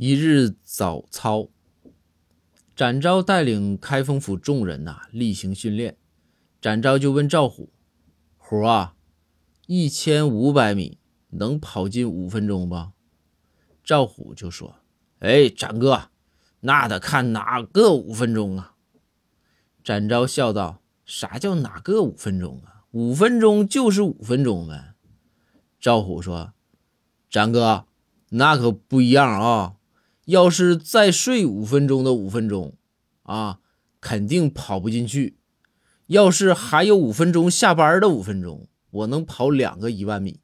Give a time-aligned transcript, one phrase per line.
[0.00, 1.48] 一日早操，
[2.76, 5.96] 展昭带领开封府众人呐例行训练。
[6.60, 7.72] 展昭就问赵虎
[8.38, 8.94] ：“虎啊，
[9.66, 10.98] 一千五百米
[11.30, 12.92] 能跑进五分钟吧？”
[13.82, 14.76] 赵虎就说
[15.18, 16.10] ：“哎，展哥，
[16.60, 18.76] 那得看哪个五分钟啊。”
[19.82, 22.84] 展昭笑道：“啥叫哪个五分钟啊？
[22.92, 24.94] 五分钟就是五分钟呗。”
[25.80, 26.52] 赵虎说
[27.28, 27.86] ：“展哥，
[28.28, 29.74] 那可不一样啊。”
[30.28, 32.74] 要是再睡五分钟的五分钟，
[33.22, 33.60] 啊，
[33.98, 35.38] 肯定跑不进去。
[36.08, 40.40] 要是还有五分钟下班的五分钟，我能跑两个一万米。